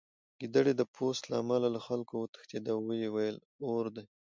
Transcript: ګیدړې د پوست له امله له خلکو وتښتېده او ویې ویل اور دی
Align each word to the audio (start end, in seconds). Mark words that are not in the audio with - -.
ګیدړې 0.39 0.73
د 0.77 0.81
پوست 0.95 1.23
له 1.31 1.35
امله 1.43 1.67
له 1.75 1.79
خلکو 1.87 2.13
وتښتېده 2.17 2.71
او 2.75 2.81
ویې 2.87 3.09
ویل 3.11 3.37
اور 3.71 3.85
دی 3.95 4.05